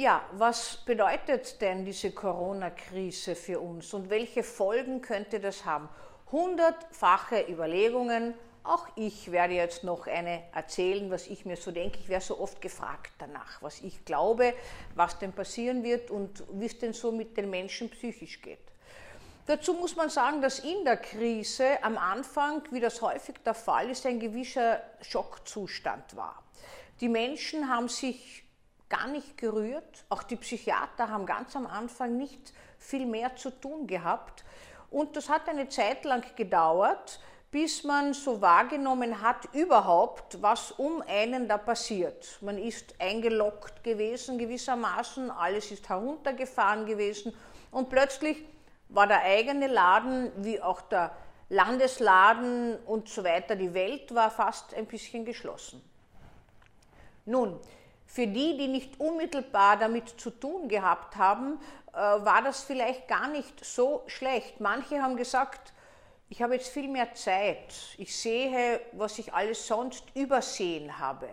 [0.00, 5.90] Ja, was bedeutet denn diese Corona-Krise für uns und welche Folgen könnte das haben?
[6.32, 8.32] Hundertfache Überlegungen,
[8.62, 11.98] auch ich werde jetzt noch eine erzählen, was ich mir so denke.
[11.98, 14.54] Ich werde so oft gefragt danach, was ich glaube,
[14.94, 18.72] was denn passieren wird und wie es denn so mit den Menschen psychisch geht.
[19.44, 23.90] Dazu muss man sagen, dass in der Krise am Anfang, wie das häufig der Fall
[23.90, 26.42] ist, ein gewisser Schockzustand war.
[27.02, 28.44] Die Menschen haben sich
[28.90, 30.04] gar nicht gerührt.
[30.10, 34.44] Auch die Psychiater haben ganz am Anfang nicht viel mehr zu tun gehabt.
[34.90, 41.02] Und das hat eine Zeit lang gedauert, bis man so wahrgenommen hat überhaupt, was um
[41.06, 42.38] einen da passiert.
[42.42, 47.34] Man ist eingeloggt gewesen gewissermaßen, alles ist heruntergefahren gewesen
[47.72, 48.44] und plötzlich
[48.88, 51.12] war der eigene Laden wie auch der
[51.48, 55.82] Landesladen und so weiter, die Welt war fast ein bisschen geschlossen.
[57.24, 57.58] Nun,
[58.12, 61.60] für die, die nicht unmittelbar damit zu tun gehabt haben,
[61.92, 64.60] äh, war das vielleicht gar nicht so schlecht.
[64.60, 65.72] Manche haben gesagt,
[66.28, 67.72] ich habe jetzt viel mehr Zeit.
[67.98, 71.28] Ich sehe, was ich alles sonst übersehen habe.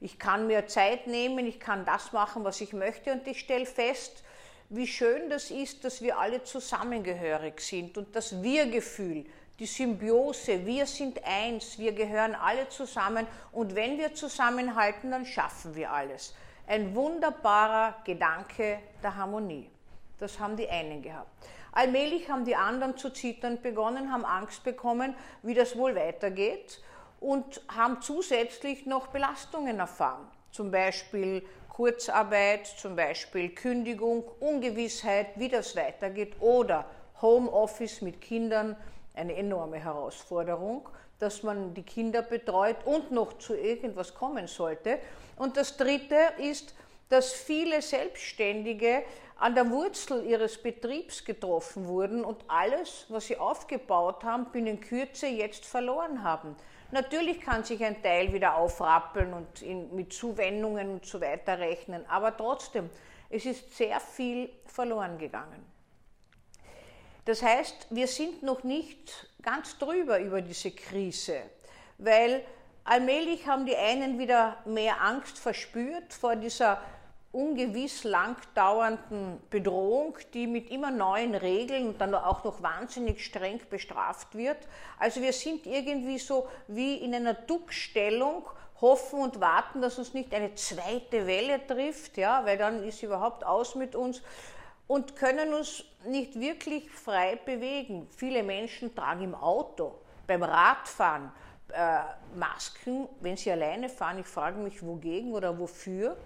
[0.00, 3.66] Ich kann mir Zeit nehmen, ich kann das machen, was ich möchte und ich stelle
[3.66, 4.22] fest,
[4.68, 9.24] wie schön das ist, dass wir alle zusammengehörig sind und das Wir-Gefühl,
[9.58, 15.74] die Symbiose, wir sind eins, wir gehören alle zusammen und wenn wir zusammenhalten, dann schaffen
[15.74, 16.34] wir alles.
[16.66, 19.68] Ein wunderbarer Gedanke der Harmonie.
[20.18, 21.30] Das haben die einen gehabt.
[21.72, 26.80] Allmählich haben die anderen zu zittern begonnen, haben Angst bekommen, wie das wohl weitergeht
[27.20, 30.26] und haben zusätzlich noch Belastungen erfahren.
[30.50, 36.84] Zum Beispiel Kurzarbeit, zum Beispiel Kündigung, Ungewissheit, wie das weitergeht oder
[37.20, 38.76] Homeoffice mit Kindern,
[39.18, 40.88] eine enorme Herausforderung,
[41.18, 44.98] dass man die Kinder betreut und noch zu irgendwas kommen sollte.
[45.36, 46.74] Und das Dritte ist,
[47.08, 49.02] dass viele Selbstständige
[49.38, 55.26] an der Wurzel ihres Betriebs getroffen wurden und alles, was sie aufgebaut haben, binnen Kürze
[55.26, 56.56] jetzt verloren haben.
[56.90, 62.04] Natürlich kann sich ein Teil wieder aufrappeln und in, mit Zuwendungen und so weiter rechnen,
[62.08, 62.90] aber trotzdem,
[63.30, 65.77] es ist sehr viel verloren gegangen.
[67.28, 71.42] Das heißt, wir sind noch nicht ganz drüber über diese Krise,
[71.98, 72.42] weil
[72.84, 76.80] allmählich haben die einen wieder mehr Angst verspürt vor dieser
[77.30, 83.60] ungewiss lang dauernden Bedrohung, die mit immer neuen Regeln und dann auch noch wahnsinnig streng
[83.68, 84.66] bestraft wird.
[84.98, 88.48] Also wir sind irgendwie so wie in einer Duckstellung,
[88.80, 93.44] hoffen und warten, dass uns nicht eine zweite Welle trifft, ja, weil dann ist überhaupt
[93.44, 94.22] aus mit uns
[94.88, 98.08] und können uns nicht wirklich frei bewegen.
[98.16, 99.94] Viele Menschen tragen im Auto,
[100.26, 101.30] beim Radfahren
[101.72, 102.00] äh,
[102.34, 104.18] Masken, wenn sie alleine fahren.
[104.18, 106.16] Ich frage mich, wogegen oder wofür.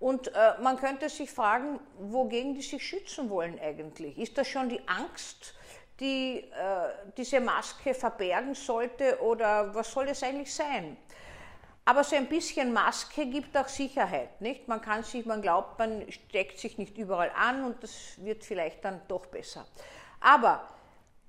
[0.00, 4.18] Und äh, man könnte sich fragen, wogegen die sich schützen wollen eigentlich.
[4.18, 5.54] Ist das schon die Angst,
[6.00, 10.96] die äh, diese Maske verbergen sollte oder was soll es eigentlich sein?
[11.84, 14.68] Aber so ein bisschen Maske gibt auch Sicherheit, nicht?
[14.68, 18.84] Man kann sich, man glaubt, man steckt sich nicht überall an und das wird vielleicht
[18.84, 19.66] dann doch besser.
[20.20, 20.68] Aber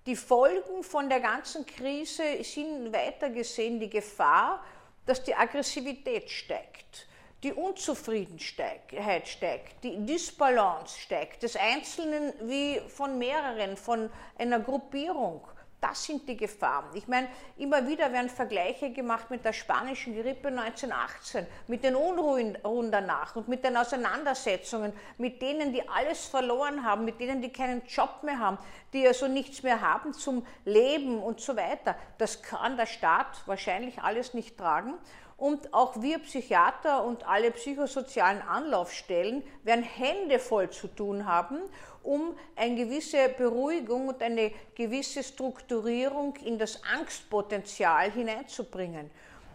[0.05, 4.63] die Folgen von der ganzen Krise sind weiter gesehen die Gefahr,
[5.05, 7.07] dass die Aggressivität steigt,
[7.43, 15.47] die Unzufriedenheit steigt, die Disbalance steigt, des Einzelnen wie von mehreren, von einer Gruppierung.
[15.81, 16.85] Das sind die Gefahren.
[16.93, 17.27] Ich meine,
[17.57, 22.55] immer wieder werden Vergleiche gemacht mit der spanischen Grippe 1918, mit den Unruhen
[22.91, 27.81] danach und mit den Auseinandersetzungen, mit denen, die alles verloren haben, mit denen, die keinen
[27.87, 28.59] Job mehr haben,
[28.93, 31.95] die also nichts mehr haben zum Leben und so weiter.
[32.19, 34.93] Das kann der Staat wahrscheinlich alles nicht tragen.
[35.41, 41.57] Und auch wir Psychiater und alle psychosozialen Anlaufstellen werden Hände voll zu tun haben,
[42.03, 49.09] um eine gewisse Beruhigung und eine gewisse Strukturierung in das Angstpotenzial hineinzubringen.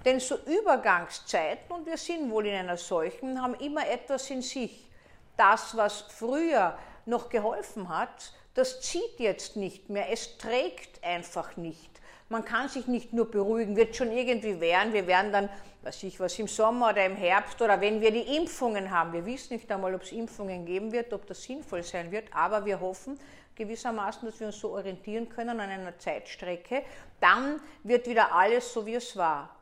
[0.05, 4.89] Denn so Übergangszeiten, und wir sind wohl in einer solchen, haben immer etwas in sich.
[5.37, 12.01] Das, was früher noch geholfen hat, das zieht jetzt nicht mehr, es trägt einfach nicht.
[12.29, 15.49] Man kann sich nicht nur beruhigen, wird schon irgendwie werden, wir werden dann,
[15.83, 19.13] weiß ich was, im Sommer oder im Herbst oder wenn wir die Impfungen haben.
[19.13, 22.65] Wir wissen nicht einmal, ob es Impfungen geben wird, ob das sinnvoll sein wird, aber
[22.65, 23.19] wir hoffen
[23.55, 26.83] gewissermaßen, dass wir uns so orientieren können an einer Zeitstrecke.
[27.21, 29.57] Dann wird wieder alles so, wie es war.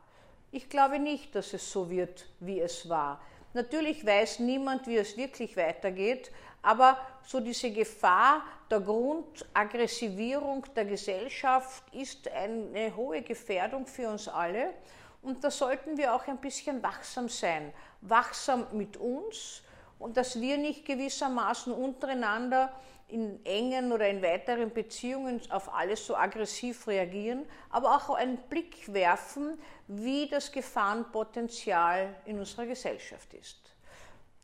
[0.51, 3.21] Ich glaube nicht, dass es so wird, wie es war.
[3.55, 6.29] Natürlich weiß niemand, wie es wirklich weitergeht,
[6.61, 14.73] aber so diese Gefahr der Grundaggressivierung der Gesellschaft ist eine hohe Gefährdung für uns alle.
[15.21, 17.71] Und da sollten wir auch ein bisschen wachsam sein.
[18.01, 19.63] Wachsam mit uns
[19.99, 22.71] und dass wir nicht gewissermaßen untereinander
[23.07, 28.91] in engen oder in weiteren Beziehungen auf alles so aggressiv reagieren, aber auch einen Blick
[28.91, 33.59] werfen, wie das Gefahrenpotenzial in unserer Gesellschaft ist.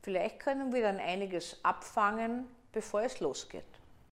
[0.03, 3.63] Vielleicht können wir dann einiges abfangen, bevor es losgeht.